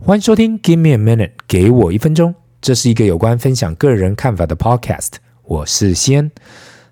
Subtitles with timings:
[0.00, 2.32] 欢迎收听《Give Me a Minute》，给我一分钟。
[2.62, 5.14] 这是一个有关分享个人看法的 Podcast。
[5.42, 6.30] 我是西恩。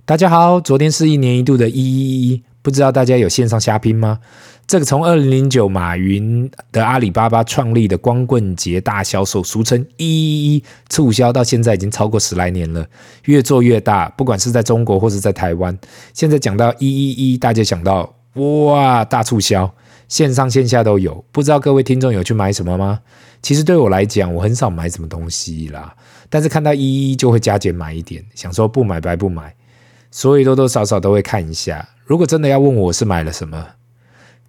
[0.05, 4.19] 大家好，昨天是一年一度的一一一，不知道大家有线上瞎拼吗？
[4.67, 12.85] 这个从二零零九马云的阿里巴巴创立的光棍节大销售，俗称一一一促销，到现在已经超过十来年了，
[13.27, 14.09] 越做越大。
[14.11, 15.79] 不管是在中国或是在台湾，
[16.13, 19.73] 现在讲到一一一，大家想到哇，大促销。
[20.09, 23.01] 线上线下都有，不知道各位听众有去买什么吗？
[23.43, 25.95] 其实对我来讲，我很少买什么东西啦，
[26.29, 29.55] 但是看到一一就会加减买一点，想说不买白不买，
[30.11, 31.89] 所以多多少少都会看一下。
[32.05, 33.67] 如果真的要问我，是买了什么？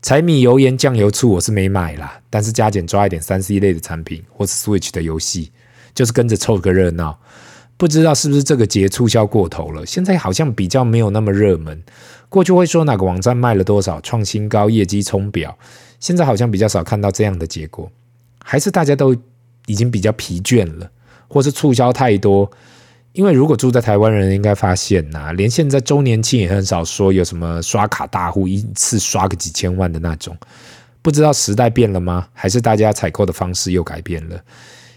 [0.02, 5.52] 柴米油盐酱油醋我是没买啦，但是加减抓一点三 C 类的产品或是 Switch 的游戏，
[5.96, 7.20] 就是跟着凑个热闹。
[7.78, 9.86] 不知道是不是这个节促销过头了？
[9.86, 11.84] 现在好像比较没有那么热门。
[12.30, 15.58] 过去会说哪个网站卖了多少，创新高，业绩冲表，
[16.00, 17.90] 现在好像比较少看到这样的结果。
[18.44, 19.16] 还是大家都
[19.66, 20.90] 已经比较疲倦了，
[21.28, 22.50] 或是促销太多？
[23.14, 30.38] 因为如果住在台湾人应该发现呐，连现在周年庆也很少说有什么刷卡大户一次刷个几千万的那种。
[31.02, 32.28] 不知道时代变了吗？
[32.34, 34.40] 还是大家采购的方式又改变了？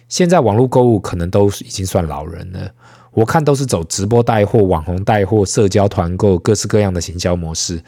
[0.09, 2.71] 现在网络购物可能都已经算老人了，
[3.13, 7.83] 我看都是走直播带货、网红带货、社交团购，各式各样的行销模式。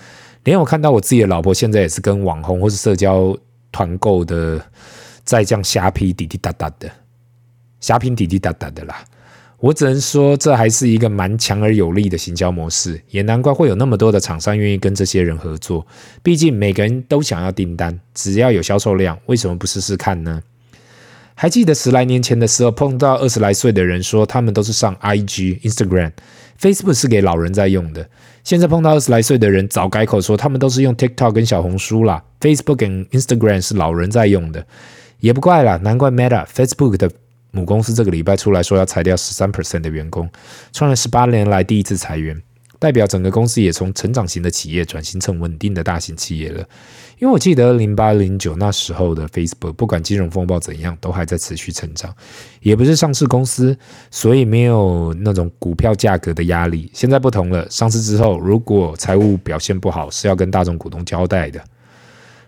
[0.45, 3.37] 连我看到我自己的老婆现在也是跟网红或是社交
[3.71, 4.61] 团购的，
[5.25, 6.91] 在这样虾皮滴滴答答的，
[7.81, 9.05] 瞎拼滴滴答答的啦。
[9.59, 15.87] 我只能说，这还是一个蛮强而有力的行销模式，也难怪会有那么多的厂商愿意跟这些人合作。
[16.21, 20.43] 毕竟每个人都想要订单，只要有销售量，为什么不试试看呢？
[21.35, 26.13] 还记得十来年前的时候，碰到二十来岁的人说他们都是上 IG、Instagram、
[26.61, 28.09] Facebook 是给老人在用的。
[28.45, 32.23] 现在碰到二十来岁的人，早改口说他们都是用 TikTok 跟小红书啦。
[32.41, 34.67] Facebook 跟 Instagram 是老人在用的，
[35.21, 37.11] 也不怪啦，难怪 Meta Facebook 的
[37.51, 40.29] 母公司这个礼拜出来说要裁掉十三 percent 的员工，
[40.73, 42.41] 创了十八年来第一次裁员。
[42.83, 46.59] 代表整个公司也从成长型的企业转型成稳定的大型企业了。
[47.21, 52.13] 因为我记得零八零九那时候的 Facebook，不管金融风暴怎样，都还在持续成长，
[52.61, 53.79] 也不是上市公司，
[54.11, 56.91] 所以没有那种股票价格的压力。
[56.93, 61.63] 现在不同了，上市之后如果财务表现不好，是要跟大众股东交代的。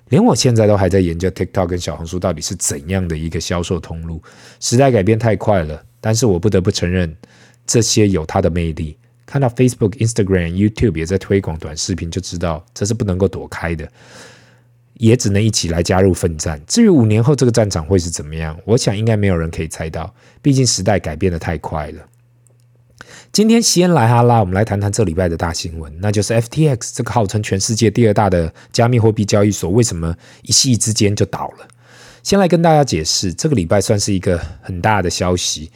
[0.09, 4.21] 连我现在都还在研究 TikTok 跟小红书到底是怎样的一个销售通路。
[4.59, 7.17] 时代改变太快了，但是我不得不承认，
[7.65, 8.97] 这些有它的魅力。
[9.27, 13.89] 看到 Facebook、Instagram、YouTube 也在推广短视频，就知道这是不能够躲开的，
[14.95, 16.61] 也只能一起来加入奋战。
[16.67, 22.03] 至于五年后这个战场会是怎么样，我想应该没有人可以猜到，毕竟时代改变得太快了。
[23.33, 31.67] 今天先来哈拉，我们来谈谈这礼拜的大新闻，那就是 FTX 这个号称全世界第二大的加密货币交易所，为什么一夕之间就倒了？
[32.23, 35.71] 先来跟大家解释，这个礼拜算是一个很大的消息。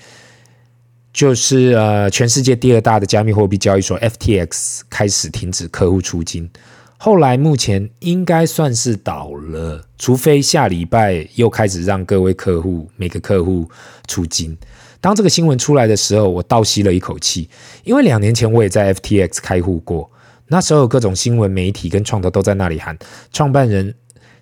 [1.19, 6.49] 就是呃，全世界第二大的加密货币交易所 FTX 开始停止客户出金，
[6.97, 13.69] 后来目前应该算是倒了，除非下礼拜又开始让各位客户每个客户
[14.07, 14.57] 出金。
[15.01, 17.51] 当这个新闻出来的时候，我倒吸了一口气，
[17.83, 20.09] 因为两年前我也在 FTX 开户过，
[20.47, 22.97] 那时候各种新闻媒体跟创投都在那里喊，
[23.33, 23.93] 创办人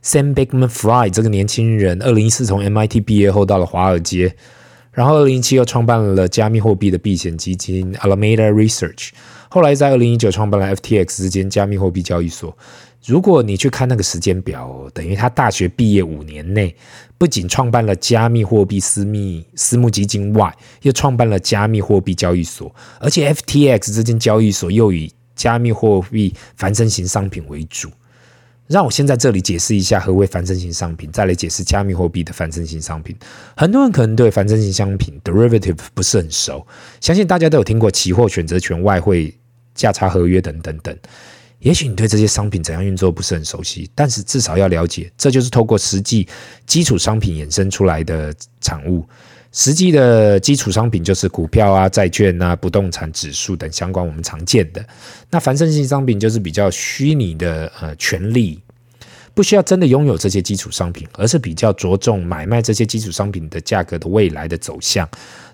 [0.05, 4.37] Sam Bankman-Fried 这个年轻人，二零一四从 MIT 毕业后到了华尔街。
[4.97, 9.11] 然后，二零一七又创办了加密货币的避险基金 Alameda Research，
[9.51, 12.57] 后来在二零一九创办了 FTX 这间加密货币交易所。
[13.05, 16.75] 如果你去看那个时间表，等于他大学毕业五年内，
[17.19, 27.91] 不仅创办了加密货币私密私募基金外，又创办了加密货币交易所，而且 FTX 这间交易所又以加密货币繁盛型商品为主。
[28.69, 33.17] 让我先在这里解释一下何为繁盛型商品，再来解释加密货币的繁盛型商品。
[33.57, 36.67] 很多人可能对繁盛型商品 derivative 不是很熟，
[37.01, 39.33] 相信大家都有听过期货、选择权、外汇、
[39.75, 40.97] 价差合约等等等。
[41.61, 46.29] 也许你对这些商品怎样运作不是很熟悉，但是至少要了解，这就是透过实际
[46.67, 49.07] 基础商品衍生出来的产物。
[49.57, 54.85] 实际的基础商品就是股票啊、债券啊、不动产指数等相关我们常见的。
[55.31, 58.61] 那繁盛性商品就是比较虚拟的呃权利，
[59.33, 65.09] 不需要真的拥有这些基础商品，而是比较着重买卖这些基础商品的价格的未来的走向，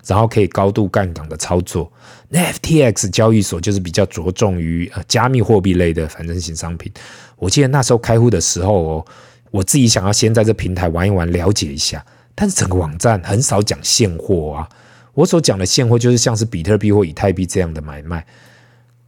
[0.05, 1.89] 然后可以高度杠杆的操作。
[2.27, 6.91] 那 FTX 交易所就是比较着重于呃加密货币类的繁盛性商品。
[7.37, 9.05] 我记得那时候开户的时候哦，
[9.49, 12.05] 我自己想要先在这平台玩一玩，了解一下。
[12.35, 14.69] 但是整个网站很少讲现货啊，
[15.13, 18.25] 我所讲的现货就是像是比特币或以太币这样的买卖，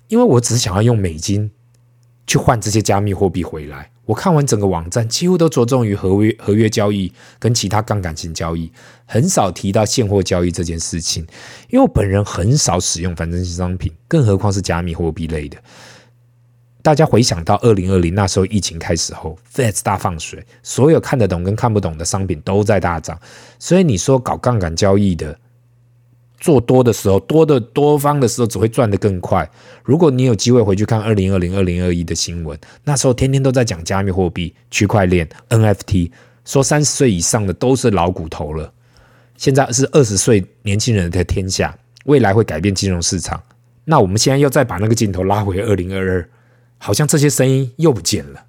[0.08, 1.50] 因为我只是想要用美金
[2.28, 8.72] 去换这些加密货币回来，我看完整个网站，几乎都着重于合约合约交易跟其他杠杆型交易，
[9.06, 11.26] 很少提到现货交易这件事情。
[11.70, 15.58] 因为我本人很少使用反正性商品，更何况是加密货币类的。
[16.86, 23.20] 大家回想到二零二零那时候疫情开始后，Fed 大放水，所有看得懂跟看不懂的商品都在大涨，
[23.58, 25.36] 所以你说搞杠杆交易的。
[26.40, 29.50] 做多的时候，多的多方的时候只会赚得更快。
[29.84, 36.12] 如果你有机会回去看二零二零、二零二一的新闻，那时候天天都在讲加密货币、区块链、NFT，
[36.46, 38.72] 说三十岁以上的都是老骨头了。
[39.38, 43.42] 现在是二十岁年轻人的天下，未来会改变金融市场。
[43.86, 46.30] 那我们现在又再把那个镜头拉回二零二二，
[46.78, 48.46] 好像这些声音又不见了。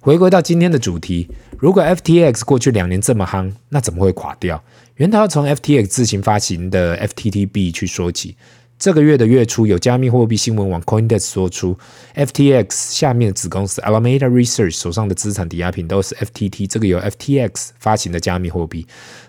[0.00, 1.28] 回归到今天的主题，
[1.58, 4.62] 如果 FTX 过去两年这么夯，那怎么会垮掉？
[4.96, 8.36] 源头从 FTX 自行发行的 FTT-B 去说起。
[8.82, 11.78] 这个月的月初，有加密货币新闻网 CoinDesk 说出
[12.16, 18.84] ，FTX 下面的子公司 Alameda Research 手上的资产抵押品都是 FTT 这个由 FTX 发行的加密货币。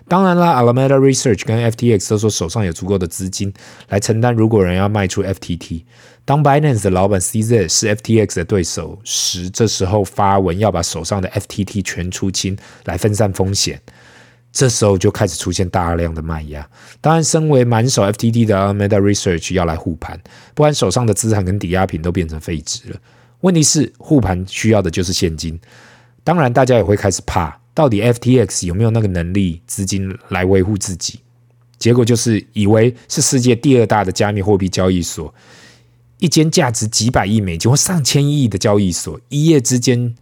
[0.08, 3.54] 当然啦，Alameda Research 跟 FTX 都说手上有足够的资金
[3.90, 5.84] 来承担，如果人要卖出 FTT。
[6.24, 13.80] 当 Binance 的老板 CZ 是 FTX 的对手时，这时候发文要把手上的 FTT 全出清来分散风险。
[14.54, 16.66] 这时候就开始出现大量的卖压，
[17.00, 20.18] 当然，身为满手 FTD 的 Alameda Research 要来护盘，
[20.54, 22.96] 不然手上的资产跟抵押品都变成废纸了。
[23.40, 25.58] 问题是护盘需要的就是现金，
[26.22, 31.18] 当然大家也会开始怕，到底 FTX 有没有那个能力、资金来维护自己？
[31.76, 35.34] 结果就是以为是世界第二大的加密货币交易所，
[36.20, 40.14] 一间价值几百亿美金或上千亿的交易所，一夜之间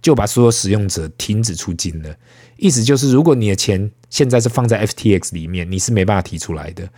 [0.00, 2.16] 就把所有使用者停止出金了。
[2.58, 6.88] 意思就是，如果你的钱现在是放在 FTX 里面，你是没办法提出来的，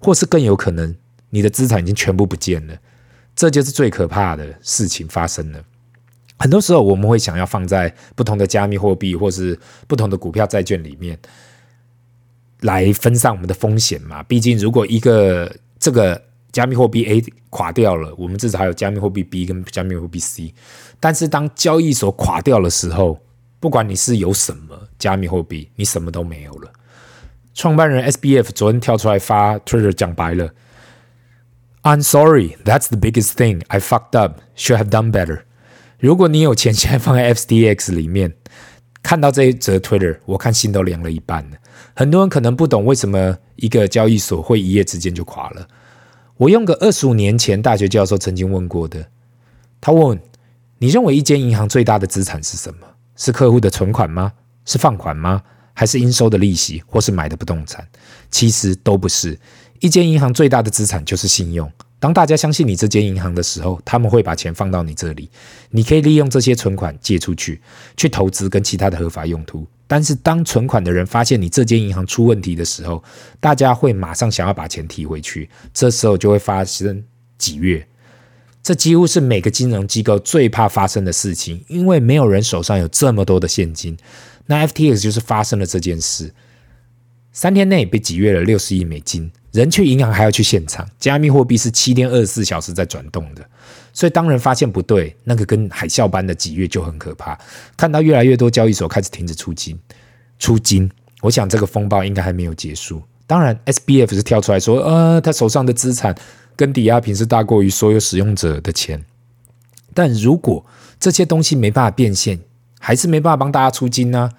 [0.00, 0.96] 或是更有可能，
[1.28, 2.76] 你的资产已经全部不见了。
[3.36, 5.62] 这就是最可怕的事情发生了。
[6.38, 11.18] 很多时候，我们会想要放在不同的加密货币，或是不同的股票、债券里面，
[12.60, 14.22] 来分散我们的风险嘛。
[14.22, 16.20] 毕竟，如果一个这个
[16.50, 20.54] 加密货币 A 垮掉了，我们至少还有加密货币 B 跟加密货币 C。
[20.98, 23.18] 但是，当交易所垮掉的时候，
[23.60, 26.72] 不管你是有什么加密货币，你什么都没有了。
[27.52, 30.50] 创办人 SBF 昨天跳出来发 Twitter 讲白了
[31.82, 33.60] ：“I'm sorry, that's the biggest thing.
[33.68, 34.40] I fucked up.
[34.56, 35.42] Should have done better.”
[35.98, 38.32] 如果你有钱现在放在 FTX 里面，
[39.02, 41.58] 看到这一则 Twitter，我看心都凉了一半了。
[41.94, 45.68] 很多人可能不懂为什么一个交易所会一夜之间就垮了。
[46.38, 49.08] 我用个二十五年前大学教授曾经问过的，
[49.82, 50.18] 他问
[50.78, 52.86] ：“你认为一间银行最大的资产是什么？”
[53.20, 54.32] 是客户的存款吗？
[54.64, 55.42] 是放款吗？
[55.74, 57.86] 还是应收的利息，或是买的不动产？
[58.30, 59.38] 其实都不是。
[59.80, 61.70] 一间银行最大的资产就是信用。
[61.98, 65.28] 当大家相信你这间银行的时候，他们会把钱放到你这里，
[65.68, 67.60] 你可以利用这些存款借出去，
[67.94, 69.66] 去投资跟其他的合法用途。
[69.86, 73.04] 但是当存款的人发现你这间银行出问题的时候，
[73.38, 77.04] 大家会马上想要把钱提回去，这时候就会发生
[77.36, 77.84] 挤兑。
[78.62, 83.96] 这几乎是每个金融机构最怕发生的事情，因为没有人手上有这么多的现金。
[84.46, 86.34] 那 FTX 就是发生了这件事，
[87.32, 90.86] 三天内被挤兑了六十亿美金，人去银行还要去现场。
[90.98, 93.42] 加密货币是七天二十四小时在转动的，
[93.94, 97.38] 所以当人发现不对，那个跟海啸般的挤兑就很可怕。
[97.76, 99.78] 看到越来越多交易所开始停止出金，
[100.38, 100.90] 出金，
[101.22, 103.02] 我想这个风暴应该还没有结束。
[103.26, 106.14] 当然，SBF 是跳出来说，呃，他手上的资产。
[106.60, 109.02] 跟抵押品是大过于所有使用者的钱，
[109.94, 110.62] 但如果
[110.98, 112.38] 这些东西没办法变现，
[112.78, 114.30] 还是没办法帮大家出金呢？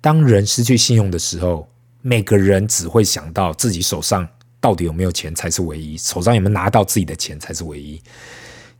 [0.00, 1.68] 当人失去信用的时候，
[2.02, 4.26] 每个人只会想到自己手上
[4.60, 8.02] 到底有没有钱才是唯一，手上有没有拿到自己的钱才是唯一。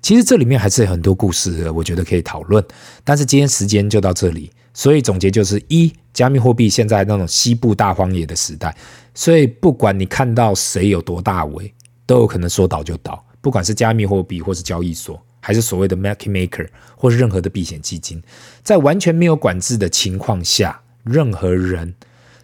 [0.03, 2.65] 其实这里面还是有很多故事，我觉得可以讨论。
[3.05, 8.77] 但是今天时间就到这里，所以总结就是：一，加密货币现在那种西部大荒野的时代，
[9.15, 11.73] 所以不管你看到谁有多大为。
[12.07, 18.23] 都有可能说倒就倒，不管是加密货币，或是交易所，还是所谓的 market maker，或是任何的避险基金，
[18.63, 21.95] 在完全没有管制的情况下，任何人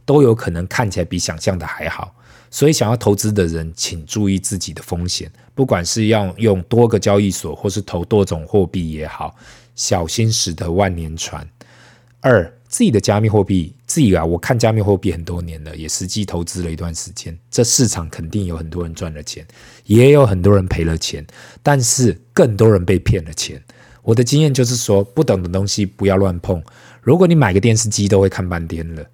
[0.05, 2.15] 都有可能看起来比想象的还好。
[2.51, 9.37] 所以，想要投资的人，请注意自己的风险，不管是要用多个交易所，或是投多种货币也好，
[9.77, 11.49] 小心驶得万年船。
[12.21, 12.53] 二。
[12.71, 17.37] 自己的加密货币，自己啊，我看加密货币很多年了，也实际投资了一段时间。
[17.51, 19.45] 这市场肯定有很多人赚了钱，
[19.85, 21.27] 也有很多人赔了钱，
[21.61, 23.61] 但是更多人被骗了钱。
[24.03, 26.63] 我的经验就是说，不懂的东西不要乱碰。
[27.03, 29.05] 如果你买个电视机都会看半天了，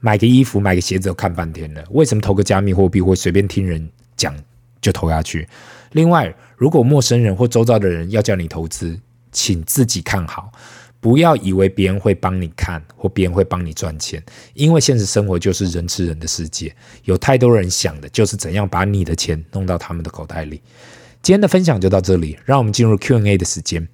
[0.00, 4.36] 买个衣服、买个鞋子都看半天了，为什么投个加密货币会随便听人讲
[4.82, 5.48] 就投下去？
[5.92, 9.00] 另外，如果陌生人或周遭的人要叫你投资，
[9.32, 10.52] 请自己看好。
[11.00, 14.22] 不要以为别人会帮你看或别人会帮你赚钱，
[14.54, 16.74] 因为现实生活就是人吃人的世界，
[17.04, 20.60] 有太多人想的就是怎样把你的钱弄到他们的口袋里。
[21.22, 23.86] 今天的分享就到这里，让我们进入 Q&A 的时间。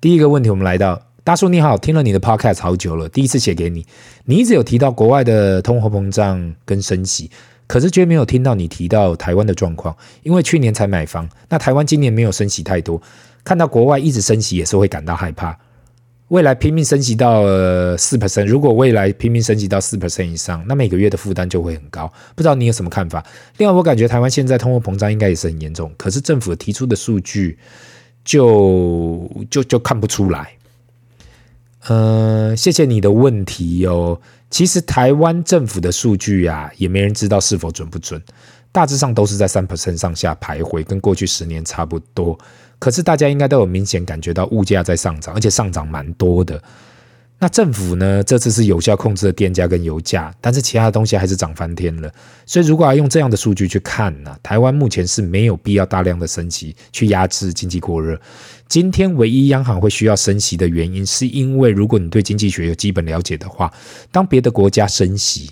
[0.00, 3.84] 第一个问题，我们来到大叔你好，听了你的 Podcast 好久了，第一次写给你，
[4.24, 7.30] 你一直有提到国外的通货膨胀跟升息，
[7.66, 13.00] 可是却没有听到你提到台湾的状况，因为去年才买房，那台湾今年没有升息太多，
[13.42, 15.58] 看到国外一直升息也是会感到害怕。
[16.28, 17.42] 未来拼命升级到
[17.96, 22.12] 四 percent，如果未来拼命升级到四 percent 以上，那每个月的负担就会很高。
[22.34, 23.24] 不知道你有什么看法？
[23.56, 27.58] 另外，我感觉台湾现在通货膨胀应该也是很严重，可是政府提出的数据
[28.24, 30.50] 就就就看不出来。
[31.88, 34.20] 嗯、呃，谢谢你的问题哦。
[34.50, 38.22] 其实台湾政府的数据啊，也没人知道是否准不准，
[38.70, 42.38] 大致上都是在三 percent 上下徘徊，跟过去十年差不多。
[42.78, 46.62] 可是大家应该都有明显感觉到物价在上涨，而且上涨蛮多的。
[47.40, 48.20] 那政府呢？
[48.24, 52.12] 这次是有效控制了电价跟油价，但是其他的东西还是涨翻天了。
[52.44, 58.20] 所以如果要用这样的数据去看呢，台湾目前是没有必要大量的升息去压制经济过热。
[58.66, 63.72] 今天唯一央行会需要升息的原因，是因为如果你对经济学有基本了解的话，
[64.10, 65.50] 当别的国家升息。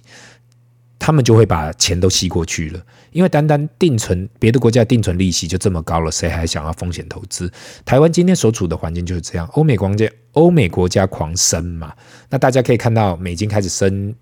[1.07, 2.83] 他们就会把钱都吸过去了，
[3.13, 7.49] 因为单单定存，别的国家定存利息就这么高了，谁还想要风险投资？
[7.85, 11.95] 台湾今天所处的环境就是这样，欧美国家欧美国家狂升嘛，
[12.29, 14.13] 那大家可以看到美金开始升，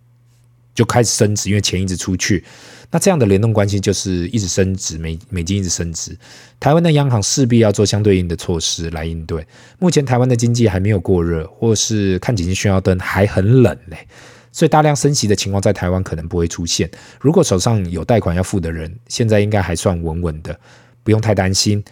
[0.75, 2.45] 就开始升值，因为钱一直出去，
[2.91, 6.15] 那这样的联动关系就是一直升值，美美金一直升值，
[6.61, 9.47] 台湾的央行势必要做相对应的措施来应对。
[9.79, 14.07] 目前台湾的经济还没有过热，或是看紧急讯号灯还很冷嘞。
[14.55, 16.89] 所以大量升息的情况在台湾可能不会出现。
[17.21, 20.57] 如果手上有贷款要付的人，现在应该还算稳稳的，
[21.03, 21.83] 不用太担心。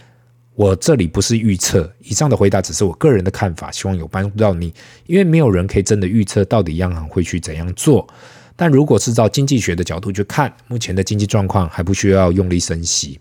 [0.55, 4.73] 我这里不是预测，以上的回答只是我个人的看法，希望有帮助到你。
[5.07, 8.07] 因为没有人可以真的预测到底央行会去怎样做。
[8.55, 13.19] 但如果是照经济学的角度去看，目前的经济状况还不需要用力升息。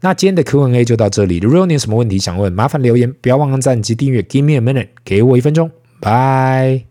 [0.00, 1.38] 那今天的 Q&A 就到这里。
[1.38, 4.20] 如果你有什么问题想问，麻烦留言，不要忘了赞及订阅。
[4.22, 6.89] Give me a minute，给我一分钟，拜。